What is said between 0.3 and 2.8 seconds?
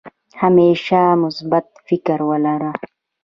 همېشه مثبت فکر ولره